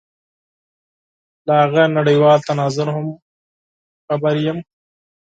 [1.45, 3.05] له هغه نړېوال تناظر هم
[4.07, 4.57] خبر یم.